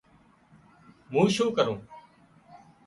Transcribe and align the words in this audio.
مون 1.11 1.27
شُون 1.35 1.49
ڪرون 1.57 1.79